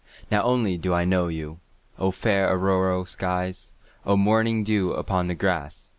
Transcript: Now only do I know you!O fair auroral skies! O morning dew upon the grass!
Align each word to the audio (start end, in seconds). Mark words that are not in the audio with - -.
Now 0.31 0.41
only 0.41 0.79
do 0.79 0.95
I 0.95 1.05
know 1.05 1.27
you!O 1.27 2.09
fair 2.09 2.49
auroral 2.51 3.05
skies! 3.05 3.71
O 4.03 4.17
morning 4.17 4.63
dew 4.63 4.93
upon 4.93 5.27
the 5.27 5.35
grass! 5.35 5.89